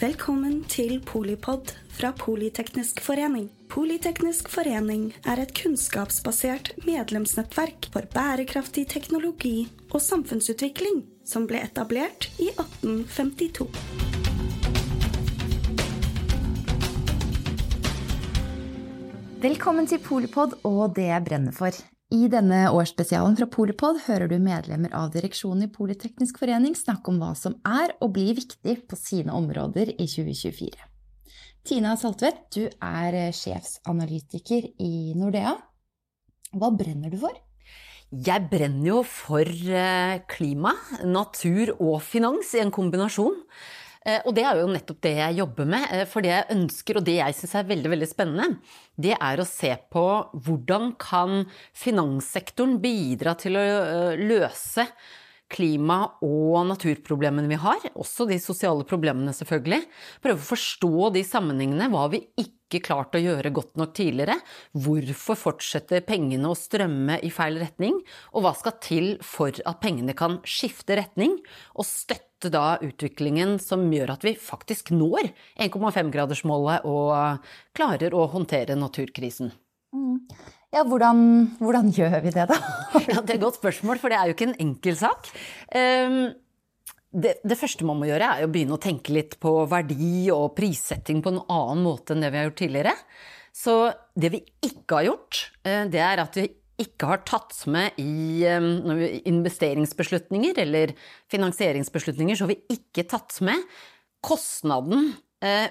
[0.00, 3.50] Velkommen til Polipod fra Politeknisk forening.
[3.68, 12.48] Politeknisk forening er et kunnskapsbasert medlemsnettverk for bærekraftig teknologi og samfunnsutvikling som ble etablert i
[12.48, 13.68] 1852.
[19.44, 21.76] Velkommen til Polipod og det jeg brenner for.
[22.10, 27.20] I denne årsspesialen fra Polipod hører du medlemmer av direksjonen i Politeknisk forening snakke om
[27.22, 30.72] hva som er og blir viktig på sine områder i 2024.
[31.62, 35.54] Tina Saltvedt, du er sjefsanalytiker i Nordea.
[36.50, 37.36] Hva brenner du for?
[38.10, 40.74] Jeg brenner jo for eh, klima,
[41.06, 43.38] natur og finans i en kombinasjon.
[44.06, 45.86] Eh, og det er jo nettopp det jeg jobber med.
[45.92, 49.40] Eh, for det jeg ønsker, og det jeg syns er veldig veldig spennende, det er
[49.40, 50.06] å se på
[50.46, 51.42] hvordan kan
[51.76, 53.66] finanssektoren bidra til å
[54.20, 54.86] løse
[55.50, 59.82] klima- og naturproblemene vi har, også de sosiale problemene selvfølgelig.
[60.22, 61.90] Prøve å forstå de sammenhengene.
[61.90, 64.38] Hva vi ikke klart å gjøre godt nok tidligere.
[64.78, 67.98] Hvorfor fortsetter pengene å strømme i feil retning?
[68.34, 71.38] Og hva skal til for at pengene kan skifte retning
[71.74, 75.32] og støtte da utviklingen som gjør at vi faktisk når
[75.66, 79.50] 1,5-gradersmålet og klarer å håndtere naturkrisen?
[79.96, 80.20] Mm.
[80.70, 81.22] Ja, hvordan,
[81.58, 82.58] hvordan, gjør vi det, da?
[83.10, 85.32] ja, det er et godt spørsmål, for det er jo ikke en enkel sak.
[85.74, 86.20] Um,
[87.10, 90.52] det, det, første man må gjøre, er å begynne å tenke litt på verdi og
[90.54, 92.94] prissetting på en annen måte enn det vi har gjort tidligere.
[93.50, 93.76] Så
[94.14, 96.46] det vi ikke har gjort, eh, det er at vi
[96.80, 98.46] ikke har tatt med i
[99.28, 100.94] investeringsbeslutninger eller
[101.32, 103.66] finansieringsbeslutninger, så har vi ikke tatt med
[104.24, 105.10] kostnaden
[105.44, 105.66] eh,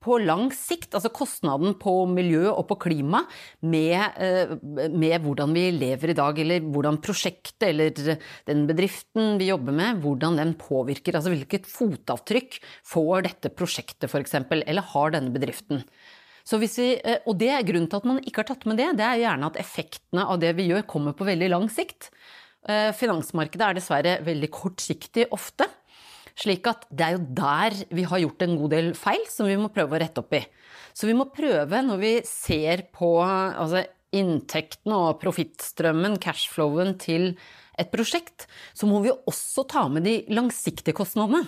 [0.00, 3.20] på lang sikt, altså kostnaden på miljø og på klima
[3.60, 4.54] med, eh,
[4.88, 7.92] med, hvordan vi lever i dag, eller hvordan prosjektet eller
[8.48, 11.18] den bedriften vi jobber med, hvordan den påvirker.
[11.18, 15.84] Altså hvilket fotavtrykk får dette prosjektet f.eks., eller har denne bedriften.
[16.50, 19.04] Vi, eh, og det er grunnen til at man ikke har tatt med det, det
[19.04, 22.08] er gjerne at effektene av det vi gjør kommer på veldig lang sikt.
[22.68, 25.68] Eh, finansmarkedet er dessverre veldig kortsiktig ofte.
[26.38, 29.58] Slik at det er jo der vi har gjort en god del feil som vi
[29.60, 30.42] må prøve å rette opp i.
[30.94, 33.84] Så vi må prøve, når vi ser på altså,
[34.16, 37.32] inntekten og profittstrømmen, cashflowen, til
[37.80, 41.46] et prosjekt, så må vi også ta med de langsiktige kostnadene.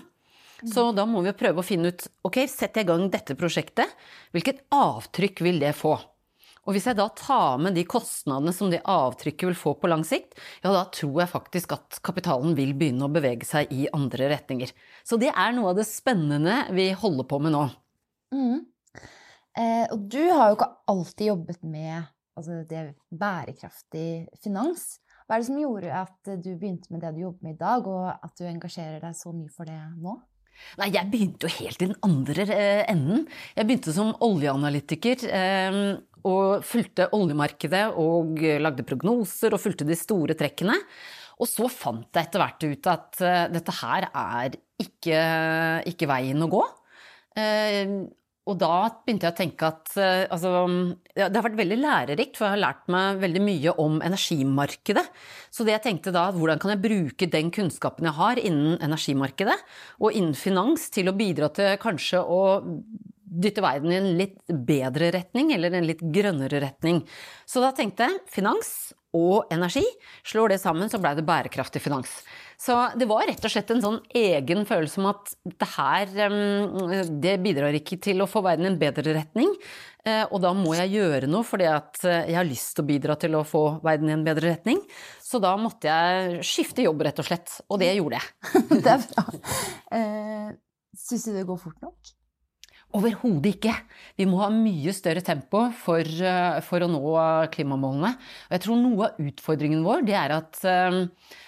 [0.62, 3.90] Så da må vi prøve å finne ut ok, setter jeg i gang dette prosjektet,
[4.30, 5.96] hvilket avtrykk vil det få?
[6.62, 10.04] Og hvis jeg da tar med de kostnadene som det avtrykket vil få på lang
[10.06, 14.30] sikt, ja da tror jeg faktisk at kapitalen vil begynne å bevege seg i andre
[14.30, 14.70] retninger.
[15.02, 17.64] Så det er noe av det spennende vi holder på med nå.
[18.36, 18.60] Mm.
[19.58, 21.96] Eh, og du har jo ikke alltid jobbet med
[22.38, 24.08] altså det bærekraftig
[24.42, 25.00] finans.
[25.26, 27.88] Hva er det som gjorde at du begynte med det du jobber med i dag,
[27.90, 30.16] og at du engasjerer deg så mye for det nå?
[30.80, 33.26] Nei, jeg begynte jo helt i den andre eh, enden.
[33.56, 35.26] Jeg begynte som oljeanalytiker.
[35.28, 35.82] Eh,
[36.22, 40.76] og fulgte oljemarkedet og lagde prognoser og fulgte de store trekkene.
[41.42, 45.18] Og så fant jeg etter hvert ut at dette her er ikke,
[45.90, 46.62] ikke, veien å gå.
[48.50, 50.64] Og da begynte jeg å tenke at uh, altså,
[51.14, 55.04] Det har vært veldig lærerikt, for jeg har lært meg veldig mye om energimarkedet.
[55.54, 59.58] Så det jeg tenkte da, hvordan kan jeg bruke den kunnskapen jeg har innen energimarkedet
[60.02, 62.42] og innen finans, til å bidra til kanskje å
[63.32, 67.00] dytte verden i en litt bedre retning, eller en litt grønnere retning.
[67.48, 69.84] Så da tenkte jeg finans og energi.
[70.28, 72.20] Slår det sammen, så blei det bærekraftig finans.
[72.62, 76.12] Så det var rett og slett en sånn egen følelse om at det her
[77.22, 79.50] Det bidrar ikke til å få verden i en bedre retning.
[80.06, 82.88] Eh, og da må jeg gjøre noe fordi at eh, jeg har lyst til å
[82.88, 84.80] bidra til å få verden i en bedre retning.
[85.22, 87.58] Så da måtte jeg skifte jobb, rett og slett.
[87.68, 88.54] Og det gjorde jeg.
[88.84, 89.26] det er bra.
[89.98, 90.50] Eh,
[91.02, 92.14] Syns du det går fort nok?
[92.92, 93.72] Overhodet ikke.
[94.20, 97.00] Vi må ha mye større tempo for, eh, for, å nå
[97.54, 98.10] klimamålene.
[98.48, 100.98] Og jeg tror noe av utfordringen vår det er at um,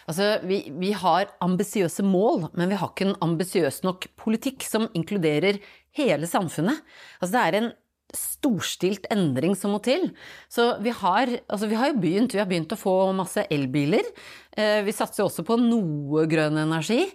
[0.09, 4.89] altså, vi, vi, har ambisiøse mål, men vi har ikke en ambisiøs nok politikk som
[4.97, 5.61] inkluderer
[5.99, 6.81] hele samfunnet.
[7.21, 7.71] Altså, det er en
[8.15, 10.09] storstilt endring som må til.
[10.49, 14.07] Så vi har, altså vi har begynt, vi har begynt å få masse elbiler.
[14.55, 17.09] Vi satser også på noe grønn energi,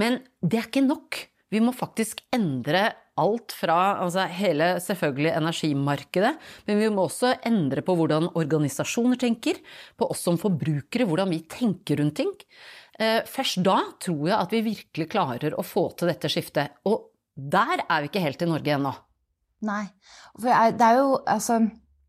[0.00, 1.26] men det er ikke nok.
[1.56, 6.32] Vi må faktisk endre alt fra altså hele selvfølgelig energimarkedet,
[6.66, 9.62] men vi må også endre på hvordan organisasjoner tenker,
[9.96, 12.34] på oss som forbrukere, hvordan vi tenker rundt ting.
[13.00, 16.76] Eh, først da tror jeg at vi virkelig klarer å få til dette skiftet.
[16.88, 18.92] Og der er vi ikke helt i Norge ennå.
[19.64, 19.84] Nei.
[20.36, 21.62] For det er jo altså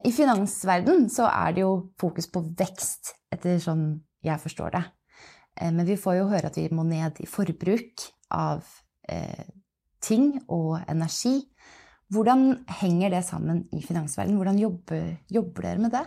[0.07, 3.87] I finansverden så er det jo fokus på vekst, etter sånn
[4.27, 4.83] jeg forstår det.
[5.55, 8.67] Eh, men vi får jo høre at vi må ned i forbruk av
[10.03, 11.39] ting og energi.
[12.13, 14.39] Hvordan henger det sammen i finansverdenen?
[14.39, 16.03] Hvordan jobber, jobber dere med det?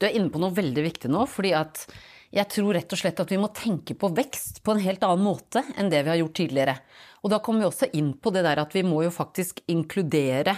[0.00, 1.84] Du er inne på noe veldig viktig nå, fordi at
[2.30, 5.24] jeg tror rett og slett at vi må tenke på vekst på en helt annen
[5.26, 6.76] måte enn det vi har gjort tidligere.
[7.24, 10.54] Og da kommer vi også inn på det der at vi må jo faktisk inkludere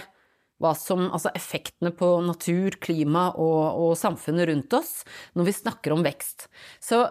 [0.61, 4.93] hva som, altså effektene på natur, klima og, og samfunnet rundt oss
[5.35, 6.47] når vi snakker om vekst.
[6.79, 7.01] Så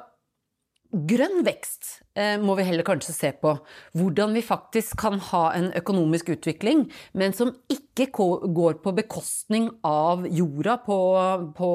[0.93, 3.55] grønn vekst eh, må vi heller kanskje se på.
[3.97, 6.85] Hvordan vi faktisk kan ha en økonomisk utvikling,
[7.17, 10.99] men som ikke går på bekostning av jorda, på,
[11.57, 11.73] på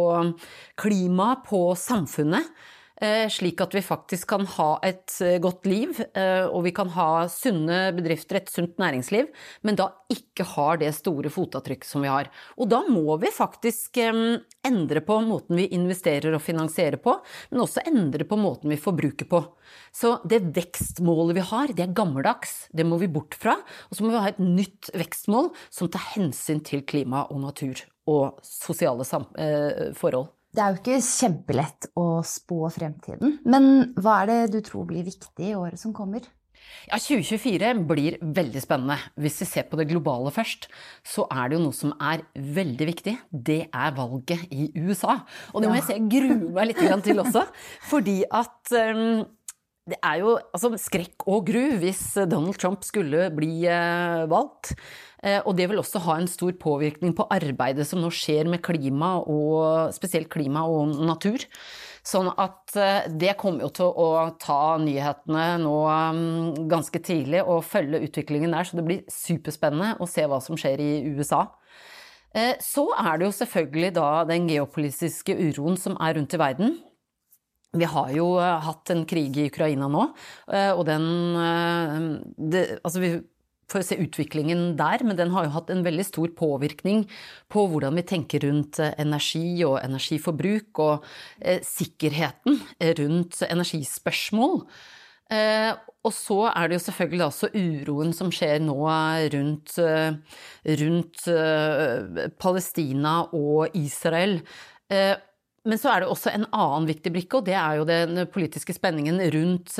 [0.77, 2.53] klima, på samfunnet.
[2.97, 6.89] Eh, slik at vi faktisk kan ha et eh, godt liv, eh, og vi kan
[6.95, 9.27] ha sunne bedrifter, et sunt næringsliv,
[9.61, 12.31] men da ikke har det store fotavtrykk som vi har.
[12.57, 17.13] Og da må vi faktisk endre på måten vi investerer og finansierer på,
[17.51, 19.43] men også endre på måten vi forbruker på.
[19.93, 23.59] Så det vekstmålet vi har, det er gammeldags, det må vi bort fra.
[23.91, 27.85] Og så må vi ha et nytt vekstmål som tar hensyn til klima og natur
[28.09, 30.31] og sosiale forhold.
[30.57, 35.05] Det er jo ikke kjempelett å spå fremtiden, men hva er det du tror blir
[35.05, 36.25] viktig i året som kommer?
[36.87, 38.95] Ja, 2024 blir veldig spennende.
[39.19, 40.65] Hvis vi ser på det globale først,
[41.05, 43.13] så er det jo noe som er veldig viktig.
[43.29, 45.19] Det er valget i USA.
[45.53, 47.43] Og det må jeg si jeg gruer meg litt til også.
[47.91, 49.25] Fordi at um,
[49.87, 54.73] det er jo altså, skrekk og gru hvis Donald Trump skulle bli eh, valgt.
[55.23, 58.61] Eh, og det vil også ha en stor påvirkning på arbeidet som nå skjer med
[58.65, 61.47] klima, og spesielt klima og natur.
[62.07, 67.65] Sånn at eh, det kommer jo til å ta nyhetene nå um, ganske tidlig og
[67.67, 71.47] følge utviklingen der, så det blir superspennende å se hva som skjer i USA.
[72.37, 76.77] Eh, så er det jo selvfølgelig da den geopolitiske uroen som er rundt i verden.
[77.75, 80.05] Vi har jo hatt en krig i Ukraina nå,
[80.47, 81.07] og den
[82.39, 83.09] det, Altså, vi
[83.71, 87.05] får se utviklingen der, men den har jo hatt en veldig stor påvirkning
[87.51, 91.07] på hvordan vi tenker rundt eh, energi og energiforbruk, og
[91.41, 92.61] eh, sikkerheten
[92.99, 94.63] rundt energispørsmål.
[95.33, 95.73] Eh,
[96.07, 98.77] og så er det jo selvfølgelig også uroen som skjer nå
[99.33, 100.37] rundt, eh,
[100.79, 104.39] rundt eh, Palestina og Israel.
[105.67, 108.75] Men så er det også en annen viktig brikke, og det er jo den politiske
[108.77, 109.75] spenningen rundt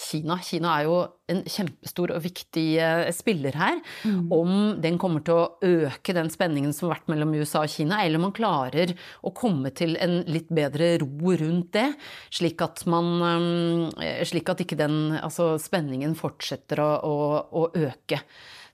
[0.00, 0.36] Kina.
[0.42, 0.96] Kina er jo
[1.30, 3.80] en kjempestor og viktig eh, spiller her.
[4.06, 4.30] Mm.
[4.32, 4.52] Om
[4.82, 8.20] den kommer til å øke den spenningen som har vært mellom USA og Kina, eller
[8.20, 8.94] om man klarer
[9.26, 11.88] å komme til en litt bedre ro rundt det,
[12.32, 17.16] slik at man eh, Slik at ikke den altså spenningen fortsetter å, å,
[17.60, 18.20] å øke.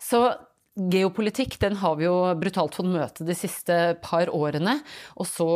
[0.02, 0.20] Så
[0.76, 4.74] Geopolitikk den har vi jo brutalt fått møte de siste par årene.
[5.16, 5.48] Og så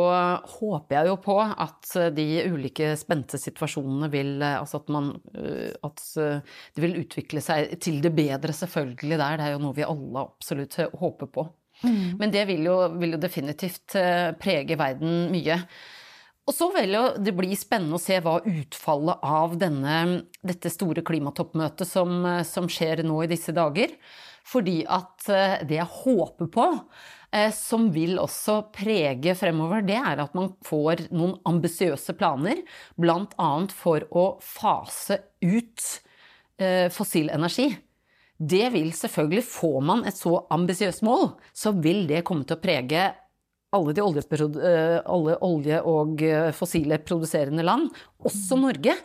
[0.57, 6.01] håper jeg jo på at de ulike spente situasjonene vil Altså at man øh, At
[6.17, 9.37] det vil utvikle seg til det bedre, selvfølgelig der.
[9.37, 11.45] Det er jo noe vi alle absolutt håper på.
[11.85, 12.17] Mm.
[12.19, 15.57] Men det vil jo, vil jo definitivt øh, prege verden mye.
[16.49, 19.95] Og så vil jo det bli spennende å se hva utfallet av denne,
[20.41, 23.93] dette store klimatoppmøtet som, som skjer nå i disse dager.
[24.47, 26.67] Fordi at eh, det jeg håper på,
[27.33, 32.63] eh, som vil også prege fremover, det er at man får noen ambisiøse planer,
[32.99, 33.51] bl.a.
[33.75, 35.87] for å fase ut
[36.61, 37.69] eh, fossil energi.
[38.41, 42.63] Det vil selvfølgelig, Får man et så ambisiøst mål, så vil det komme til å
[42.63, 43.11] prege
[43.71, 44.01] alle de
[45.07, 46.23] alle olje og
[46.57, 47.85] fossile produserende land,
[48.19, 48.97] også Norge.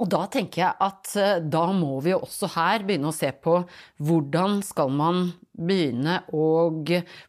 [0.00, 3.58] Og da tenker jeg at eh, da må vi også her begynne å se på
[4.00, 6.46] hvordan skal man begynne å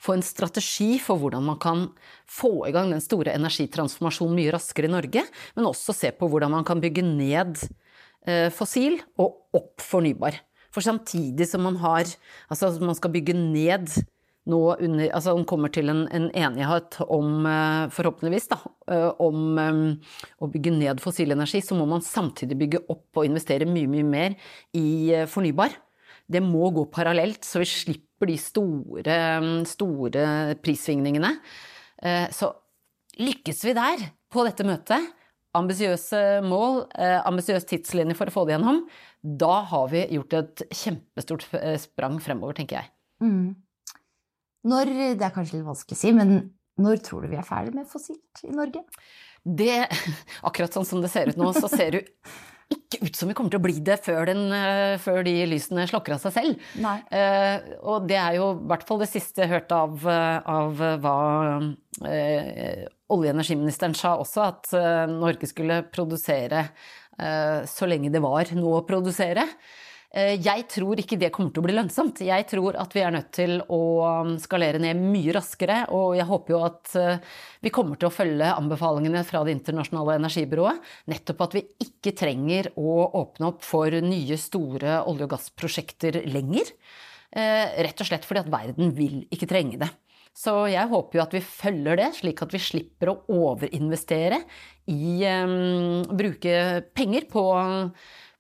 [0.02, 1.90] få en strategi for hvordan man kan
[2.30, 5.26] få i gang den store energitransformasjonen mye raskere i Norge,
[5.58, 7.60] men også se på hvordan man kan bygge ned
[8.28, 10.40] eh, fossil og opp fornybar.
[10.74, 12.08] For samtidig som man har
[12.50, 13.92] Altså man skal bygge ned
[14.50, 18.60] nå under Altså han kommer til en, en enighet om, eh, forhåpentligvis, da,
[18.92, 19.84] eh, om um,
[20.44, 24.08] å bygge ned fossil energi, så må man samtidig bygge opp og investere mye, mye
[24.08, 24.36] mer
[24.76, 25.76] i fornybar.
[26.28, 29.18] Det må gå parallelt, så vi slipper de store,
[29.68, 30.28] store
[30.64, 31.34] prissvingningene.
[32.32, 32.48] Så
[33.20, 35.10] lykkes vi der, på dette møtet,
[35.60, 36.86] ambisiøse mål,
[37.28, 38.80] ambisiøs tidslinje for å få det gjennom,
[39.20, 41.44] da har vi gjort et kjempestort
[41.84, 42.94] sprang fremover, tenker jeg.
[43.20, 43.52] Mm.
[44.70, 46.38] Når, det er kanskje litt vanskelig å si, men
[46.82, 48.82] når tror du vi er ferdig med fossilt i Norge?
[49.44, 49.84] Det,
[50.48, 52.04] akkurat sånn som det ser ut nå, så ser det
[52.74, 55.86] ikke ut som vi kommer til å bli det før, den, eh, før de lysene
[55.90, 56.64] slokker av seg selv.
[57.12, 61.18] Eh, og det er jo i hvert fall det siste jeg hørte av, av hva
[62.08, 66.66] eh, olje- og energiministeren sa også, at eh, Norge skulle produsere
[67.20, 69.46] eh, så lenge det var noe å produsere.
[70.14, 72.22] Eh, jeg tror ikke det kommer til å bli lønnsomt.
[72.22, 73.82] Jeg tror at vi er nødt til å
[74.22, 78.14] um, skalere ned mye raskere, og jeg håper jo at eh, vi kommer til å
[78.14, 80.86] følge anbefalingene fra Det internasjonale energibyrået.
[81.10, 86.70] Nettopp at vi ikke trenger å åpne opp for nye, store olje- og gassprosjekter lenger.
[87.34, 89.90] Eh, rett og slett fordi at verden vil ikke trenge det.
[90.38, 94.40] Så jeg håper jo at vi følger det, slik at vi slipper å overinvestere
[94.90, 96.56] i um, bruke
[96.98, 97.44] penger på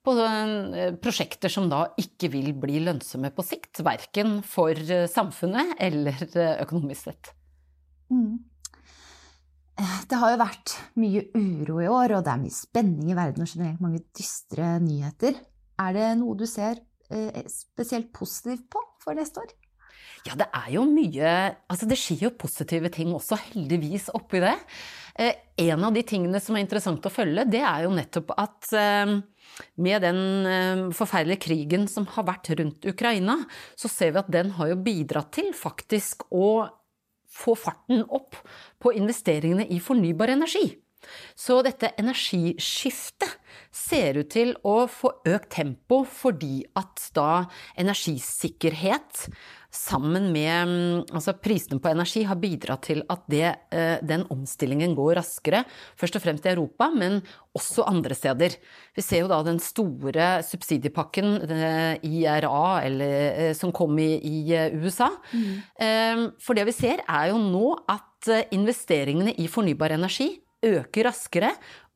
[0.04, 3.84] på eh, prosjekter som da ikke vil bli lønnsomme på sikt.
[3.86, 7.32] Verken for eh, samfunnet eller eh, økonomisk sett.
[8.12, 8.42] Mm.
[10.10, 13.42] Det har jo vært mye uro i år, og det er mye spenning i verden
[13.42, 15.40] og generelt mange dystre nyheter.
[15.82, 16.84] Er det noe du ser
[17.50, 19.50] spesielt positivt på for neste år?
[20.28, 21.32] Ja, det er jo mye
[21.68, 24.54] Altså, det skjer jo positive ting også, heldigvis, oppi det.
[25.66, 28.70] En av de tingene som er interessant å følge, det er jo nettopp at
[29.76, 33.40] med den eh, forferdelige krigen som har vært rundt Ukraina,
[33.80, 36.70] så ser vi at den har jo bidratt til faktisk å
[37.34, 38.38] få farten opp
[38.82, 40.68] på investeringene i fornybar energi.
[41.36, 43.40] Så dette energiskiftet
[43.74, 47.46] ser ut til å få økt tempo fordi at da
[47.80, 49.26] energisikkerhet
[49.74, 54.94] sammen med mm, altså prisene på energi har bidratt til at det, eh, den omstillingen
[54.98, 55.64] går raskere.
[56.00, 57.20] Først og fremst i Europa, men
[57.58, 58.58] også andre steder.
[58.94, 61.36] Vi ser jo da den store subsidiepakken,
[62.06, 64.46] IRA, eller, eh, som kom i, i
[64.78, 65.10] USA.
[65.34, 66.32] Mm.
[66.42, 70.32] For det vi ser, er jo nå at investeringene i fornybar energi
[70.64, 71.52] øker raskere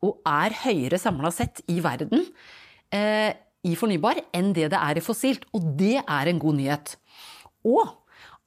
[0.05, 2.25] og er høyere samla sett i verden
[2.93, 3.33] eh,
[3.67, 5.47] i fornybar enn det det er i fossilt.
[5.57, 6.95] Og det er en god nyhet.
[7.67, 7.95] Og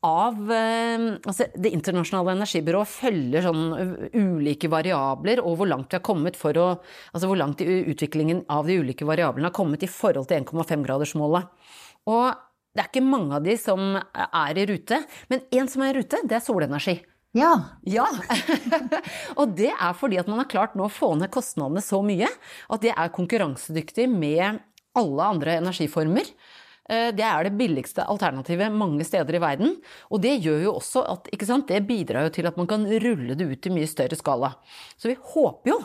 [0.06, 3.66] av eh, altså Det internasjonale energibyrået følger sånn
[4.16, 6.68] ulike variabler og hvor langt vi har kommet for å
[7.12, 11.50] Altså hvor langt utviklingen av de ulike variablene har kommet i forhold til 1,5-gradersmålet.
[12.08, 12.32] Og
[12.72, 15.98] det er ikke mange av de som er i rute, men én som er i
[15.98, 17.00] rute, det er solenergi.
[17.36, 17.50] Ja.
[17.86, 18.06] ja.
[19.40, 22.30] og det er fordi at man har klart nå å få ned kostnadene så mye
[22.30, 24.62] at det er konkurransedyktig med
[24.98, 26.26] alle andre energiformer.
[26.90, 29.76] Eh, det er det billigste alternativet mange steder i verden.
[30.10, 33.36] Og det gjør jo også at sant, det bidrar jo til at man kan rulle
[33.38, 34.54] det ut i mye større skala.
[34.98, 35.78] Så vi håper jo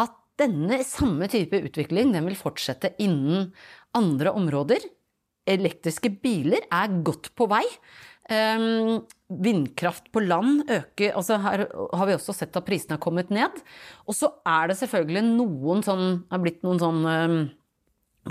[0.00, 3.50] at denne samme type utvikling den vil fortsette innen
[3.98, 4.84] andre områder.
[5.48, 7.64] Elektriske biler er godt på vei.
[8.28, 9.06] Um,
[9.40, 11.62] vindkraft på land øker altså Her
[11.96, 13.56] har vi også sett at prisene har kommet ned.
[14.04, 17.38] Og så er det selvfølgelig noen sånn har blitt noen sånn um,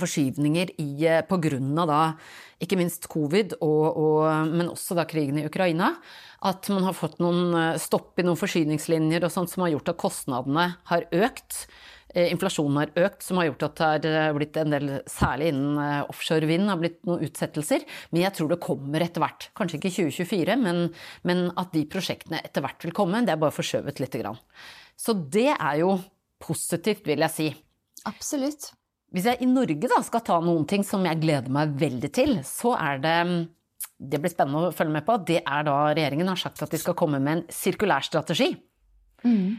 [0.01, 2.01] forskyvninger i, eh, på grunn av da
[2.63, 5.93] ikke minst covid, og, og, men også da krigen i Ukraina.
[6.47, 9.93] At man har fått noen eh, stopp i noen forsyningslinjer og sånt som har gjort
[9.93, 11.65] at kostnadene har økt.
[12.15, 16.09] Eh, inflasjonen har økt, som har gjort at det har blitt en del, særlig innen
[16.09, 17.85] offshore vind, har blitt noen utsettelser.
[18.09, 19.49] Men jeg tror det kommer etter hvert.
[19.57, 20.83] Kanskje ikke 2024, men,
[21.29, 23.21] men, at de prosjektene etter hvert vil komme.
[23.27, 24.41] Det er bare forskjøvet lite grann.
[24.97, 25.93] Så det er jo
[26.41, 27.47] positivt, vil jeg si.
[28.07, 28.71] Absolutt.
[29.15, 32.39] Hvis jeg i Norge da skal ta noen ting som jeg gleder meg veldig til,
[32.45, 33.19] så er det
[33.97, 35.15] Det blir spennende å følge med på.
[35.25, 38.51] Det er da regjeringen har sagt at de skal komme med en sirkulærstrategi.
[39.27, 39.57] Mm.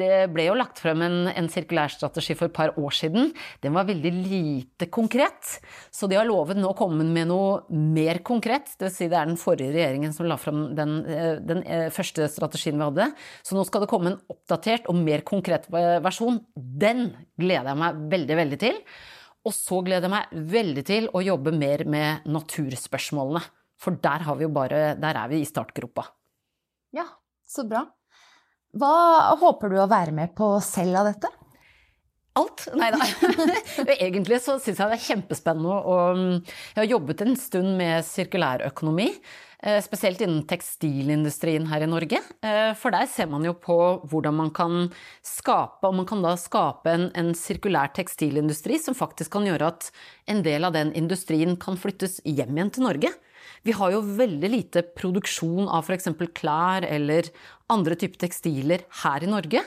[0.00, 3.30] Det ble jo lagt frem en, en sirkulærstrategi for et par år siden.
[3.62, 5.60] Den var veldig lite konkret.
[5.94, 8.72] Så de har lovet nå å komme med noe mer konkret.
[8.74, 11.86] Det vil si det er den forrige regjeringen som la frem den, eh, den, eh,
[11.94, 13.12] første strategien vi hadde.
[13.46, 16.40] Så nå skal det komme en oppdatert og mer konkret versjon.
[16.56, 18.82] Den gleder jeg meg veldig, veldig til.
[19.46, 23.44] Og så gleder jeg meg veldig til å jobbe mer med naturspørsmålene.
[23.80, 26.04] For der, vi bare, der er vi i startgropa.
[26.92, 27.06] Ja,
[27.48, 27.86] så bra.
[28.78, 31.30] Hva håper du å være med på selv av dette?
[32.38, 32.68] Alt.
[32.78, 33.02] Nei da.
[33.98, 39.08] Egentlig så syns jeg det er kjempespennende å Jeg har jobbet en stund med sirkulærøkonomi.
[39.60, 42.20] Eh, spesielt innen tekstilindustrien her i Norge.
[42.40, 43.76] Eh, for der ser man jo på
[44.08, 44.86] hvordan man kan
[45.26, 49.90] skape, og man kan da skape en, en sirkulær tekstilindustri som faktisk kan gjøre at
[50.32, 53.12] en del av den industrien kan flyttes hjem igjen til Norge.
[53.66, 56.10] Vi har jo veldig lite produksjon av f.eks.
[56.36, 57.30] klær eller
[57.70, 59.64] andre typer tekstiler her i Norge.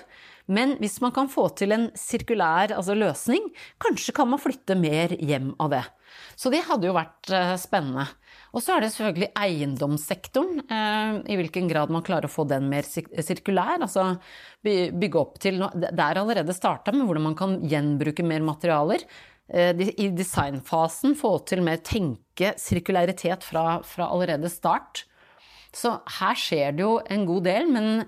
[0.52, 3.46] Men hvis man kan få til en sirkulær altså løsning,
[3.80, 5.84] kanskje kan man flytte mer hjem av det.
[6.36, 8.06] Så det hadde jo vært uh, spennende.
[8.54, 10.66] Og så er det selvfølgelig eiendomssektoren.
[10.68, 13.80] Uh, I hvilken grad man klarer å få den mer sirkulær.
[13.80, 14.18] Altså
[14.64, 19.08] bygge opp til Det er allerede starta med hvordan man kan gjenbruke mer materialer.
[19.48, 25.06] Eh, i designfasen få til mer å tenke sirkularitet fra, fra, allerede start.
[25.74, 28.06] Så her skjer det jo en god del, men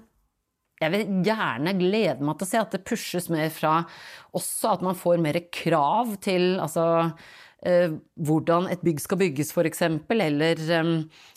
[0.82, 3.86] jeg vil gjerne glede meg til å se at det pushes mer fra
[4.36, 7.14] også at man får mer krav til altså
[7.66, 9.82] hvordan et bygg skal bygges, f.eks.,
[10.12, 10.90] eller eh,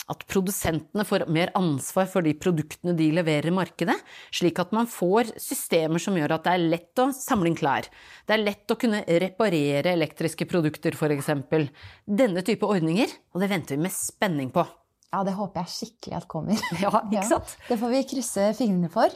[0.09, 3.97] at produsentene får mer ansvar for de produktene de leverer i markedet,
[4.35, 7.89] slik at man får systemer som gjør at det er lett å samle inn klær.
[8.27, 11.31] Det er lett å kunne reparere elektriske produkter, f.eks.
[12.05, 14.65] Denne type ordninger, og det venter vi med spenning på.
[15.09, 16.59] Ja, det håper jeg skikkelig at kommer.
[16.83, 17.55] Ja, ikke sant?
[17.57, 19.13] Ja, det får vi krysse fingrene for.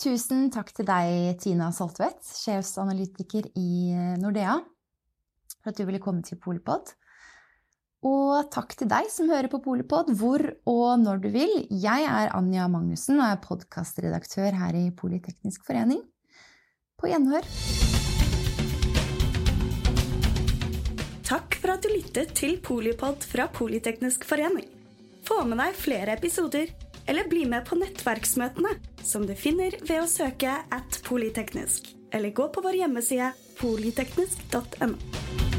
[0.00, 3.92] Tusen takk til deg, Tina Saltvedt, sjefsanalytiker i
[4.22, 4.56] Nordea,
[5.64, 6.92] for at du ville komme til Polipod.
[8.04, 11.54] Og takk til deg som hører på Polipod hvor og når du vil.
[11.72, 16.02] Jeg er Anja Magnussen og er podkastredaktør her i Politeknisk forening.
[17.00, 17.48] På gjenhør.
[21.24, 24.68] Takk for at du lyttet til Polipod fra Politeknisk forening.
[25.24, 26.68] Få med deg flere episoder,
[27.08, 32.50] eller bli med på nettverksmøtene, som du finner ved å søke at polyteknisk, eller gå
[32.52, 35.53] på vår hjemmeside polyteknisk.no.